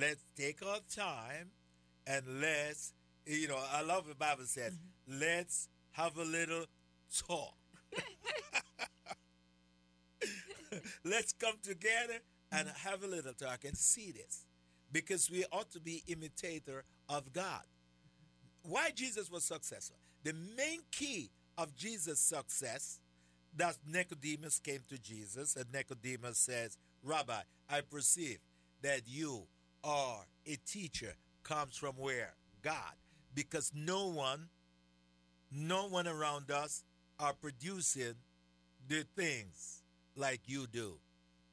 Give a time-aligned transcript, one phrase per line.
[0.00, 1.50] let's take our time
[2.06, 2.92] and let's,
[3.26, 5.20] you know, I love the Bible says, Mm-hmm.
[5.20, 6.64] let's have a little
[7.26, 7.54] talk.
[11.04, 12.18] let's come together
[12.52, 14.44] and have a little talk and see this
[14.92, 17.62] because we ought to be imitator of God.
[18.62, 19.98] Why Jesus was successful?
[20.24, 23.00] The main key of Jesus' success
[23.56, 28.38] that Nicodemus came to Jesus and Nicodemus says, Rabbi, I perceive
[28.82, 29.46] that you
[29.88, 32.34] are a teacher comes from where?
[32.62, 32.92] God.
[33.34, 34.48] Because no one,
[35.50, 36.84] no one around us
[37.18, 38.14] are producing
[38.86, 39.82] the things
[40.14, 40.98] like you do.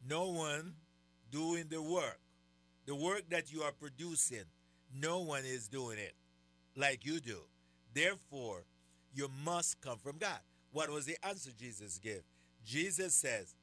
[0.07, 0.73] No one
[1.31, 2.19] doing the work.
[2.85, 4.43] The work that you are producing,
[4.93, 6.13] no one is doing it
[6.75, 7.39] like you do.
[7.93, 8.65] Therefore,
[9.13, 10.39] you must come from God.
[10.71, 12.21] What was the answer Jesus gave?
[12.65, 13.55] Jesus says,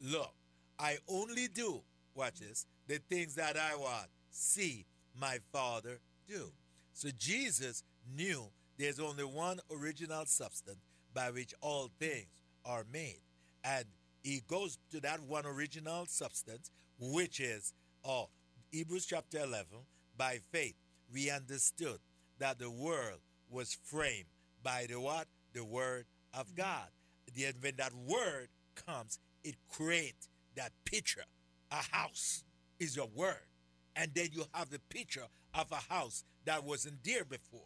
[0.00, 0.34] Look,
[0.78, 1.80] I only do,
[2.14, 4.84] watch this, the things that I want, see
[5.18, 6.52] my Father do.
[6.92, 7.84] So Jesus
[8.14, 8.44] knew
[8.76, 10.76] there's only one original substance
[11.14, 12.28] by which all things
[12.66, 13.20] are made.
[13.64, 13.86] And
[14.22, 17.72] he goes to that one original substance, which is
[18.04, 18.28] oh,
[18.70, 19.68] Hebrews chapter 11.
[20.18, 20.74] By faith,
[21.10, 21.98] we understood
[22.40, 24.28] that the world was framed
[24.62, 25.28] by the what?
[25.54, 26.60] The word of mm-hmm.
[26.60, 26.88] God.
[27.34, 28.48] Then when that word
[28.86, 31.24] comes, it creates that picture.
[31.70, 32.44] A house
[32.82, 33.46] is your word.
[33.94, 37.60] And then you have the picture of a house that wasn't there before.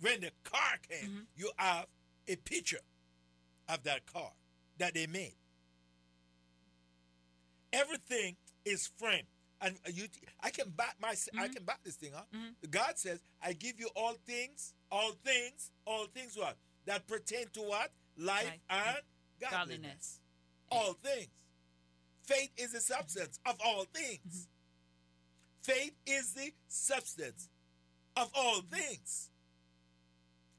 [0.00, 1.20] When the car came, mm-hmm.
[1.36, 1.86] you have
[2.26, 2.80] a picture
[3.68, 4.30] of that car
[4.78, 5.34] that they made.
[7.72, 9.26] Everything is framed.
[9.60, 10.06] And you,
[10.42, 11.52] I can back my, I mm-hmm.
[11.52, 12.26] can back this thing up.
[12.34, 12.70] Mm-hmm.
[12.70, 17.60] God says, "I give you all things, all things, all things what that pertain to
[17.60, 18.96] what life, Life and
[19.38, 19.50] godliness.
[19.50, 20.20] Godliness.
[20.70, 21.28] All things.
[22.22, 24.20] Faith is the substance of all things.
[25.66, 25.72] Mm-hmm.
[25.72, 27.48] Faith is the substance
[28.16, 29.30] of all things.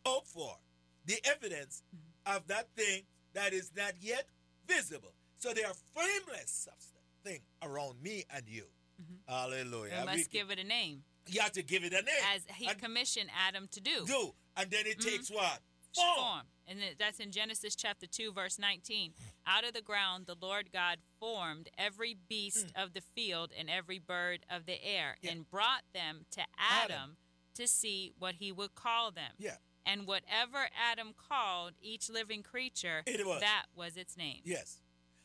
[0.06, 0.58] Hope for
[1.06, 2.36] the evidence mm-hmm.
[2.38, 4.26] of that thing that is not yet
[4.68, 5.14] visible.
[5.38, 6.88] So they are frameless substance
[7.24, 8.66] thing around me and you.
[9.02, 9.32] Mm-hmm.
[9.34, 9.94] Hallelujah.
[10.06, 12.24] We We- must give it a name, you have to give it a name.
[12.36, 14.06] as he And commissioned Adam to do.
[14.06, 14.34] do.
[14.58, 15.60] And then it takes what?
[15.96, 16.42] Form.
[16.68, 19.14] And that's in Genesis chapter 2, verse 19.
[19.46, 24.00] Out of the ground, the Lord God formed every beast of the field and every
[24.00, 25.24] bird of the air Mm.
[25.24, 25.32] Yeah.
[25.32, 27.18] and brought them to Adam, Adam.
[27.56, 29.34] to see what he would call them.
[29.38, 29.58] Yeah.
[29.86, 33.42] And whatever Adam called each living creature, It was.
[33.42, 34.42] that was its name.
[34.46, 34.80] Yes.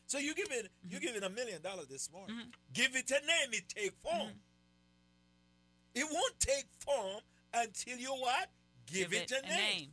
[0.07, 2.35] So you give it you give it a million dollars this morning.
[2.35, 2.49] Mm-hmm.
[2.73, 4.41] Give it a name, it take form.
[5.93, 7.21] It won't take form
[7.53, 8.49] until you what?
[8.85, 9.89] Give, it, a, name.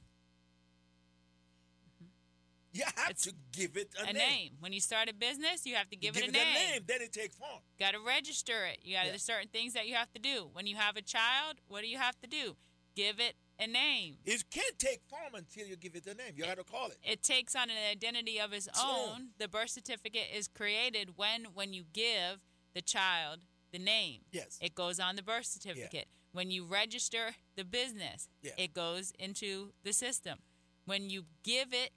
[2.75, 4.51] You have It's to give it a, A name.
[4.59, 6.83] When you start a business, you have to give, Give it a name.
[6.87, 7.61] then it takes form.
[7.79, 8.81] Got to register it.
[8.83, 9.11] You got Yeah.
[9.11, 10.51] there's certain things that you have to do.
[10.53, 12.57] When you have a child, what do you have to do?
[12.97, 14.19] Give it a name.
[14.25, 16.33] It can't take form until you give it a name.
[16.37, 16.99] You got to call it.
[17.05, 19.31] It takes on an identity of its own.
[19.39, 22.43] The birth certificate is created when when you give
[22.75, 24.23] the child the name.
[24.33, 24.59] Yes.
[24.61, 26.09] It goes on the birth certificate.
[26.33, 28.53] When you register the business, Yeah.
[28.59, 30.41] it goes into the system.
[30.85, 31.93] When you give it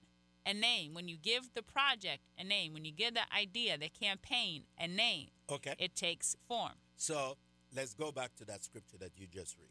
[0.48, 3.88] a name, when you give the project a name, when you give the idea, the
[3.90, 5.74] campaign a name, Okay.
[5.78, 6.72] it takes form.
[6.96, 7.36] So
[7.76, 9.68] let's go back to that scripture that you just read.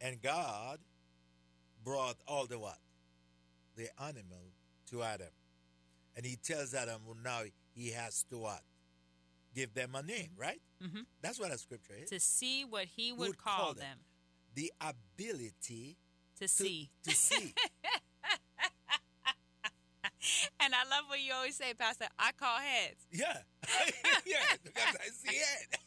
[0.00, 0.78] And God
[1.84, 2.78] brought all the what?
[3.76, 4.52] The animal
[4.90, 5.28] to Adam.
[6.16, 7.42] And he tells Adam well, now
[7.74, 8.62] he has to what?
[9.54, 10.60] Give them a name, right?
[10.82, 12.10] hmm That's what a scripture is.
[12.10, 13.84] To see what he would, Would call, call them.
[13.84, 13.98] them.
[14.54, 15.96] The ability
[16.38, 16.90] To to see.
[17.04, 17.54] To see.
[20.64, 22.06] And I love what you always say, Pastor.
[22.18, 23.04] I call heads.
[23.12, 23.36] yeah.
[24.26, 24.56] yeah.
[24.64, 25.78] Because I see it.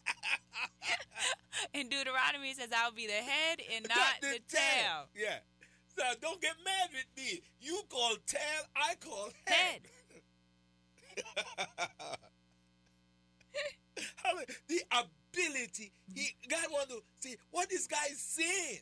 [1.73, 5.39] and Deuteronomy, says, "I'll be the head and not, the, tail." Yeah.
[5.97, 7.41] So don't get mad with me.
[7.59, 8.39] You call tail,
[8.75, 9.81] I call head.
[9.83, 10.21] Head.
[14.67, 15.91] The ability.
[16.13, 18.81] He God want to see what this guy is seeing.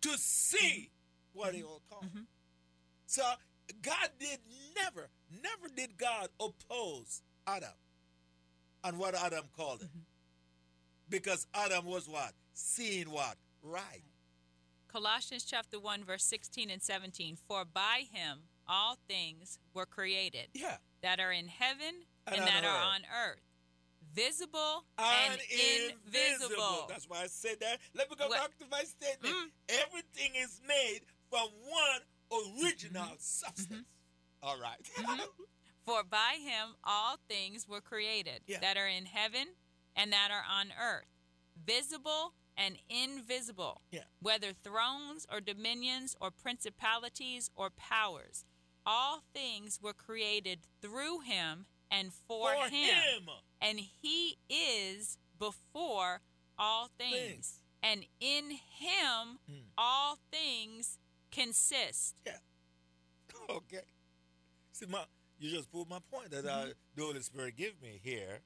[0.00, 0.90] To see
[1.32, 2.02] what he will call.
[2.02, 2.26] Mhm.
[3.06, 3.22] So
[3.82, 4.38] God did
[4.76, 7.68] never, never did God oppose Adam
[8.84, 10.06] and what Adam called him.
[11.08, 12.32] Because Adam was what?
[12.54, 13.36] Seeing what?
[13.62, 14.02] Right.
[14.88, 20.76] Colossians chapter 1 verse 16 and 17 for by him all things were created Yeah.
[21.02, 22.86] that are in heaven and, And that are earth.
[22.94, 23.40] on earth
[24.14, 26.86] visible and, invisible.
[26.88, 27.78] That's why I said that.
[27.94, 29.34] Let me go What- back to my statement.
[29.34, 29.50] Mm.
[29.68, 31.00] Everything is made
[31.30, 32.00] from one
[32.32, 33.14] original Mm-hmm.
[33.18, 33.86] substance.
[34.42, 34.80] All right.
[35.84, 38.60] For by him all things were created Yeah.
[38.60, 39.48] that are in heaven
[39.96, 41.06] and that are on earth,
[41.56, 44.04] visible and invisible, Yeah.
[44.20, 48.44] whether thrones or dominions or principalities or powers.
[48.86, 52.94] All things were created through him and for, For him.
[53.02, 53.28] him.
[53.60, 56.20] And he is before
[56.58, 57.12] all things.
[57.16, 57.58] Things.
[57.82, 59.64] And in him Mm.
[59.76, 60.98] all things
[61.32, 62.14] consist.
[62.26, 62.32] Yeah.
[63.50, 63.82] Okay.
[64.72, 65.02] See, my
[65.42, 66.70] you just proved my point that uh, mm-hmm.
[66.94, 68.38] the Holy Spirit give me here.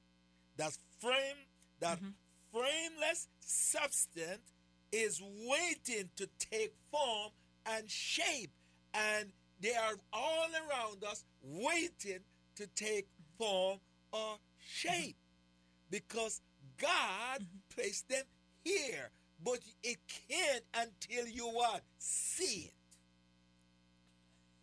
[0.57, 1.45] That frame,
[1.79, 2.09] that mm-hmm.
[2.51, 4.53] frameless substance
[4.91, 7.29] is waiting to take form
[7.67, 8.49] and shape,
[8.95, 9.31] and
[9.61, 12.21] they are all around us waiting
[12.55, 13.07] to take
[13.37, 13.77] form
[14.11, 15.91] or shape, mm-hmm.
[15.91, 16.41] because
[16.79, 17.45] God
[17.75, 18.23] placed them
[18.63, 19.11] here,
[19.43, 19.97] but it
[20.27, 22.76] can't until you what see it.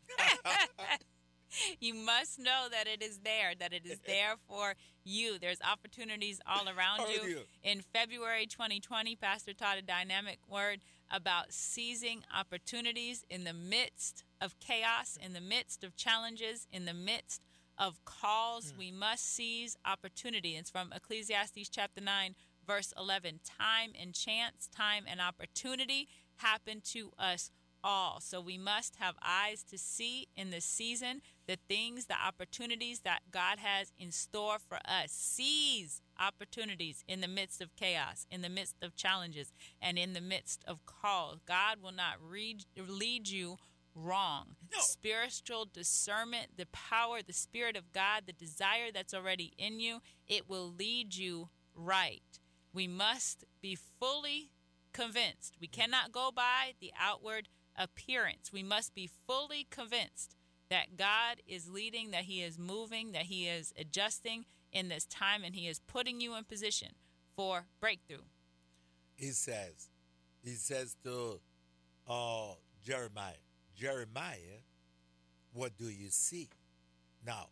[1.81, 4.75] You must know that it is there, that it is there for
[5.05, 5.39] you.
[5.39, 7.41] There's opportunities all around oh, you.
[7.63, 10.81] In February 2020, Pastor taught a dynamic word
[11.11, 16.95] about seizing opportunities in the midst of chaos, in the midst of challenges, in the
[16.95, 17.45] midst
[17.79, 18.73] of calls.
[18.73, 18.79] Hmm.
[18.79, 20.57] We must seize opportunity.
[20.57, 22.35] It's from Ecclesiastes chapter 9,
[22.67, 23.41] verse 11.
[23.45, 27.51] Time and chance, time and opportunity happen to us
[27.85, 28.19] all.
[28.21, 33.21] So we must have eyes to see in this season the things, the opportunities that
[33.31, 35.13] God has in store for us.
[35.13, 40.21] Seize opportunities in the midst of chaos, in the midst of challenges, and in the
[40.21, 41.39] midst of calls.
[41.47, 43.59] God will not read, lead you
[43.95, 44.57] wrong.
[44.73, 44.81] No.
[44.81, 50.49] Spiritual discernment, the power, the Spirit of God, the desire that's already in you, it
[50.49, 52.23] will lead you right.
[52.73, 54.51] We must be fully
[54.93, 55.57] convinced.
[55.61, 55.73] We mm.
[55.73, 58.53] cannot go by the outward appearance.
[58.53, 60.37] We must be fully convinced
[60.71, 65.45] that God is leading, that He is moving, that He is adjusting in this time,
[65.45, 66.93] and He is putting you in position
[67.37, 68.25] for breakthrough.
[69.17, 69.89] he says,
[70.43, 71.41] he says to
[72.09, 72.55] uh,
[72.85, 73.35] Jeremiah,
[73.77, 74.61] Jeremiah,
[75.53, 76.49] what do you see?
[77.27, 77.47] Now,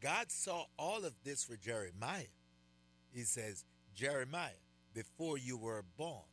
[0.00, 2.24] God saw all of this for Jeremiah.
[3.12, 4.50] He says, Jeremiah,
[4.92, 6.24] before you were born,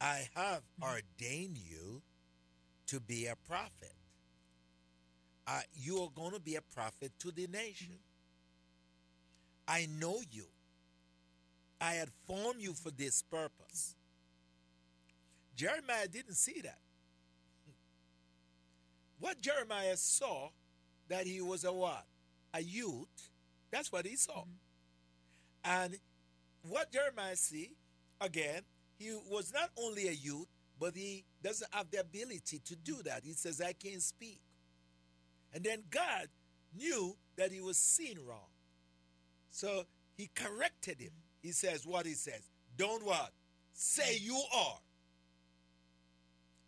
[0.00, 2.02] I have ordained you
[2.86, 3.94] to be a prophet.
[5.46, 7.98] Uh, you are going to be a prophet to the nation.
[9.68, 10.44] I know you.
[11.80, 13.94] I had formed you for this purpose.
[15.54, 16.78] Jeremiah didn't see that.
[19.18, 20.50] What Jeremiah saw,
[21.08, 22.04] that he was a what?
[22.52, 23.30] A youth.
[23.70, 24.44] That's what he saw.
[25.64, 25.96] And
[26.62, 27.72] what Jeremiah see,
[28.20, 28.62] again,
[28.98, 33.22] he was not only a youth, but he doesn't have the ability to do that.
[33.24, 34.40] He says, I can't speak.
[35.54, 36.28] And then God
[36.76, 38.50] knew that he was seeing wrong.
[39.50, 39.84] So
[40.16, 41.12] he corrected him.
[41.42, 42.42] He says what he says.
[42.76, 43.30] Don't what?
[43.72, 44.78] Say you are.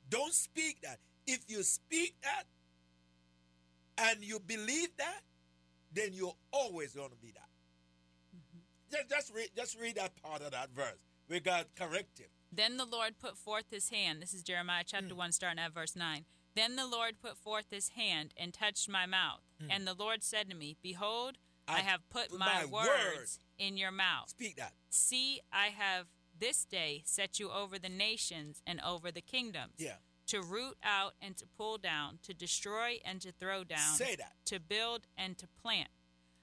[0.09, 0.99] Don't speak that.
[1.27, 2.45] If you speak that
[3.99, 5.21] and you believe that,
[5.93, 7.49] then you're always going to be that.
[8.37, 8.59] Mm-hmm.
[8.91, 12.38] Just, just, read, just read that part of that verse where God corrected him.
[12.51, 14.23] Then the Lord put forth his hand.
[14.23, 15.19] This is Jeremiah chapter mm.
[15.19, 16.25] 1, starting at verse 9.
[16.55, 19.43] Then the Lord put forth his hand and touched my mouth.
[19.63, 19.67] Mm.
[19.71, 22.89] And the Lord said to me, Behold, I, I have put put my, my words
[22.89, 23.29] word.
[23.59, 24.31] in your mouth.
[24.31, 24.73] Speak that.
[24.89, 29.75] See, I have this day set you over the nations and over the kingdoms.
[29.79, 29.97] Yeah.
[30.29, 33.95] To root out and to pull down, to destroy and to throw down.
[33.95, 34.33] Say that.
[34.47, 35.89] To build and to plant.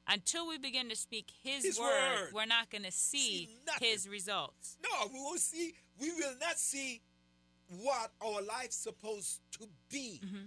[0.07, 2.29] Until we begin to speak his, His word, word.
[2.33, 4.77] we're not going to see, See his results.
[4.83, 5.73] No, we won't see.
[5.99, 7.01] We will not see
[7.67, 10.21] what our life's supposed to be.
[10.23, 10.45] Mm-hmm.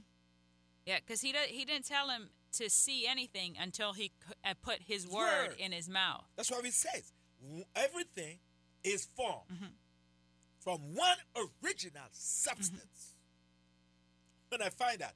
[0.87, 4.13] Yeah, because he, do- he didn't tell him to see anything until he
[4.63, 5.57] put his word word.
[5.59, 6.25] in his mouth.
[6.37, 7.13] That's what it says.
[7.77, 8.39] Everything
[8.85, 9.67] is formed mm-hmm.
[10.61, 11.17] from one
[11.65, 12.81] original substance.
[12.81, 14.57] Mm-hmm.
[14.57, 15.15] When I find that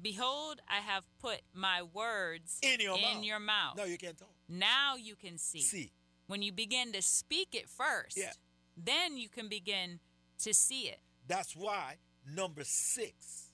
[0.00, 3.76] Behold, I have put my words in your mouth, your mouth.
[3.76, 4.30] no, you can't talk.
[4.48, 5.60] now you can see.
[5.60, 5.90] See,
[6.28, 8.32] When you begin to speak it first, Yeah.
[8.84, 10.00] Then you can begin
[10.40, 11.00] to see it.
[11.26, 11.96] that's why
[12.34, 13.50] number six,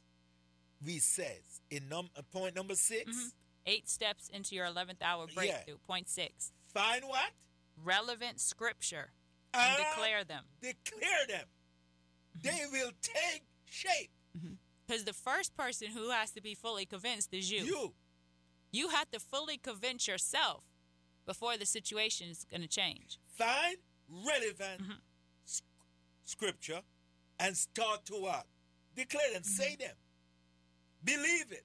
[0.85, 3.33] we says in num- uh, point number 6 Mhm.
[3.67, 5.35] Eight steps into your 11th hour Yeah.
[5.35, 5.79] breakthrough.
[5.79, 7.33] Point six find what
[7.77, 9.13] relevant scripture
[9.55, 10.45] and And declare them.
[10.61, 11.49] declare them.
[12.35, 14.11] They will take shape.
[14.87, 17.65] Because the first person who has to be fully convinced is you.
[17.65, 17.95] You
[18.73, 20.65] You have to fully convince yourself
[21.25, 23.19] before the situation is going to change.
[23.29, 23.79] find
[24.09, 24.99] relevant Mm-hmm.
[26.25, 26.81] Scripture
[27.39, 28.47] and start to what?
[28.97, 29.51] Declare them, Mm-hmm.
[29.63, 29.95] say them,
[31.05, 31.65] believe it.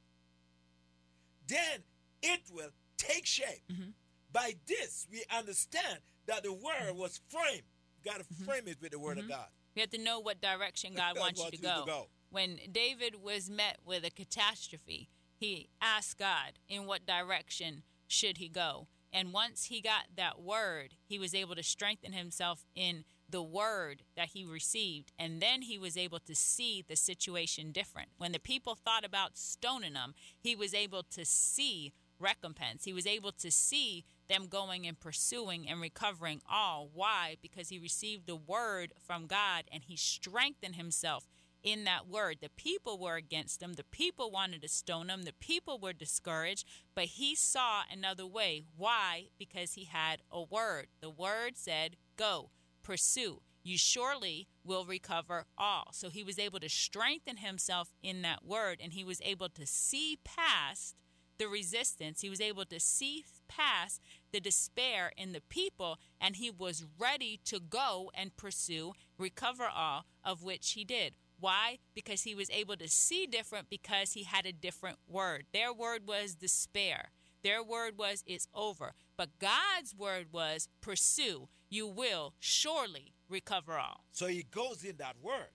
[1.47, 1.83] Then
[2.21, 3.63] it will take shape.
[3.69, 3.93] Mhm.
[4.31, 7.63] By this, we understand that the word was framed.
[8.03, 9.29] You Got to frame it with the word of Mhm.
[9.29, 9.49] God.
[9.75, 11.85] You have to know what direction God God wants you to you to go.
[11.85, 12.09] go.
[12.29, 18.49] When David was met with a catastrophe, he asked God, in what direction should he
[18.49, 18.87] go?
[19.11, 24.03] And once he got that word, he was able to strengthen himself in the word
[24.15, 25.11] that he received.
[25.17, 28.09] And then he was able to see the situation different.
[28.17, 32.85] When the people thought about stoning him, he was able to see recompense.
[32.85, 36.89] He was able to see them going and pursuing and recovering all.
[36.93, 37.37] Why?
[37.41, 41.27] Because he received the word from God and he strengthened himself
[41.63, 42.37] in that word.
[42.41, 43.73] The people were against him.
[43.73, 45.23] The people wanted to stone him.
[45.23, 48.63] The people were discouraged, but he saw another way.
[48.77, 49.27] Why?
[49.37, 50.87] Because he had a word.
[51.01, 52.49] The word said, Go,
[52.83, 53.41] pursue.
[53.63, 55.89] You surely will recover all.
[55.91, 59.65] So he was able to strengthen himself in that word and he was able to
[59.65, 60.95] see past
[61.39, 62.21] the resistance.
[62.21, 67.39] He was able to see past the despair in the people, and he was ready
[67.45, 71.15] to go and pursue, recover all, of which he did.
[71.39, 71.79] Why?
[71.95, 75.45] Because he was able to see different because he had a different word.
[75.53, 77.11] Their word was despair.
[77.43, 78.93] Their word was it's over.
[79.19, 81.49] But God's word was pursue.
[81.69, 84.05] You will surely recover all.
[84.13, 85.51] So he goes in that word.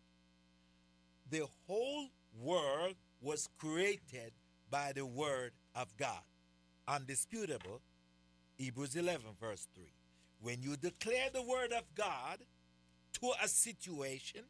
[1.30, 4.33] The whole world was created
[4.68, 6.21] by the word of God.
[6.87, 7.80] Undisputable.
[8.59, 9.85] Hebrews 11, verse 3.
[10.42, 12.40] When you declare the word of God
[13.14, 14.42] to a situation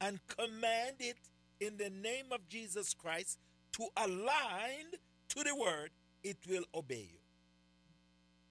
[0.00, 1.18] and command it
[1.60, 3.38] in the name of Jesus Christ
[3.72, 4.86] to align
[5.28, 5.90] to the word,
[6.22, 7.18] it will obey you.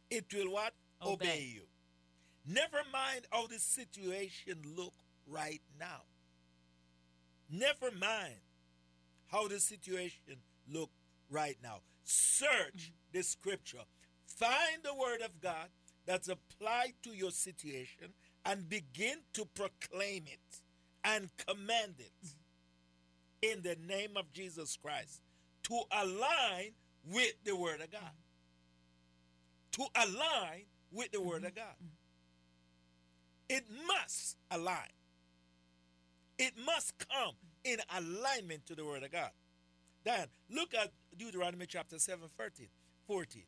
[0.09, 0.73] It will what?
[1.05, 1.51] Obey.
[1.53, 1.63] you.
[2.47, 4.93] Never mind how the situation look
[5.27, 6.03] right now.
[7.49, 8.35] Never mind
[9.27, 10.37] how the situation
[10.71, 10.91] look
[11.29, 11.79] right now.
[12.03, 13.83] Search the scripture.
[14.25, 15.69] Find the word of God
[16.05, 18.13] that's applied to your situation
[18.45, 20.61] and begin to proclaim it
[21.03, 22.35] and command it
[23.41, 25.21] in the name of Jesus Christ
[25.63, 26.71] to align
[27.11, 28.11] with the word of God.
[29.75, 31.59] To align with the word of mm-hmm.
[31.59, 31.75] God.
[33.49, 34.93] It must align.
[36.37, 39.31] It must come in alignment to the word of God.
[40.03, 42.67] Then look at Deuteronomy chapter 7, 13,
[43.07, 43.43] 14.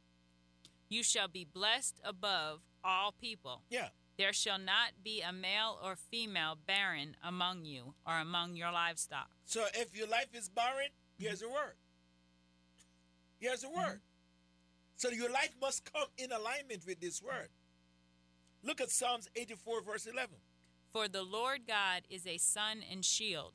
[0.89, 3.62] You shall be blessed above all people.
[3.69, 3.89] Yeah.
[4.17, 9.27] There shall not be a male or female barren among you or among your livestock.
[9.46, 11.75] So if your life is barren, here's a word.
[13.39, 13.77] Here's a word.
[13.77, 14.16] Mm-hmm.
[14.97, 17.49] So your life must come in alignment with this word.
[18.63, 20.37] Look at Psalms 84, verse 11.
[20.91, 23.53] For the Lord God is a sun and shield.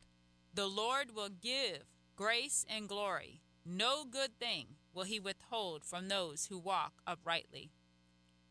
[0.54, 1.82] The Lord will give
[2.14, 3.40] grace and glory.
[3.66, 7.70] No good thing will he withhold from those who walk uprightly.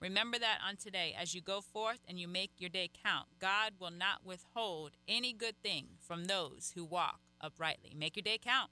[0.02, 3.28] Remember that on today as you go forth and you make your day count.
[3.40, 7.94] God will not withhold any good thing from those who walk uprightly.
[7.96, 8.72] Make your day count.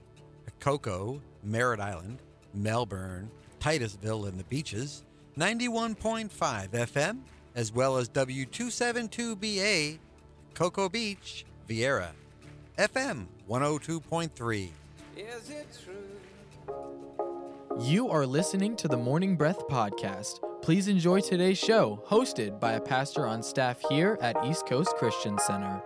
[0.61, 2.19] Cocoa, Merritt Island,
[2.53, 5.03] Melbourne, Titusville, and the Beaches,
[5.37, 6.29] 91.5
[6.69, 7.19] FM,
[7.55, 9.97] as well as W272BA,
[10.53, 12.09] Cocoa Beach, Viera,
[12.77, 14.69] FM 102.3.
[15.17, 15.95] Is it true?
[17.79, 20.39] You are listening to the Morning Breath Podcast.
[20.61, 25.39] Please enjoy today's show, hosted by a pastor on staff here at East Coast Christian
[25.39, 25.81] Center.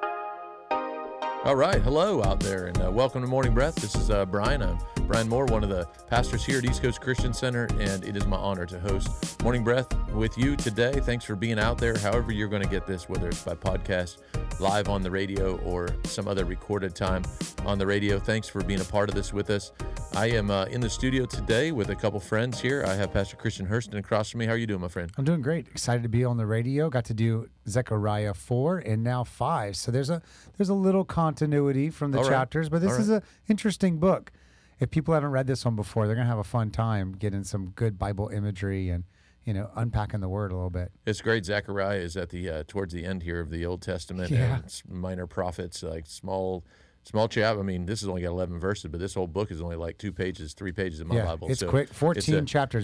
[1.45, 3.75] All right, hello out there, and uh, welcome to Morning Breath.
[3.75, 4.63] This is uh, Brian.
[4.63, 8.17] I'm Brian Moore, one of the pastors here at East Coast Christian Center, and it
[8.17, 10.93] is my honor to host Morning Breath with you today.
[10.93, 14.17] Thanks for being out there, however, you're going to get this, whether it's by podcast,
[14.59, 17.23] live on the radio, or some other recorded time
[17.63, 18.17] on the radio.
[18.17, 19.71] Thanks for being a part of this with us.
[20.15, 22.85] I am uh, in the studio today with a couple friends here.
[22.87, 24.45] I have Pastor Christian Hurston across from me.
[24.45, 25.11] How are you doing, my friend?
[25.17, 25.67] I'm doing great.
[25.67, 26.89] Excited to be on the radio.
[26.89, 29.75] Got to do Zechariah four and now five.
[29.75, 30.21] So there's a
[30.57, 31.03] there's a little
[31.39, 32.29] continuity from the All right.
[32.31, 34.31] chapters, but this All is an interesting book.
[34.79, 37.67] If people haven't read this one before, they're gonna have a fun time getting some
[37.75, 39.03] good Bible imagery and
[39.43, 40.91] you know unpacking the word a little bit.
[41.05, 41.45] It's great.
[41.45, 44.55] Zechariah is at the uh, towards the end here of the Old Testament, Yeah.
[44.55, 46.63] and it's minor prophets like small
[47.03, 47.57] small chap.
[47.57, 49.97] I mean, this has only got 11 verses, but this whole book is only like
[49.99, 51.49] two pages, three pages in my yeah, Bible.
[51.51, 51.89] it's so quick.
[51.89, 52.83] it's 14 a- chapters,